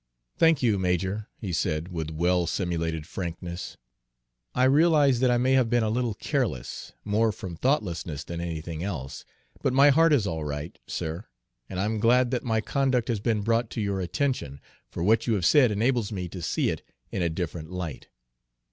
[0.35, 3.77] "Thank you, major," he said, with well simulated frankness.
[4.55, 8.81] "I realize that I may have been a little careless, more from thoughtlessness than anything
[8.83, 9.25] else;
[9.61, 11.27] but my heart is all right, sir,
[11.69, 14.59] and I am glad that my conduct has been brought to your attention,
[14.89, 16.81] for what you have said enables me to see it
[17.11, 18.07] in a different light.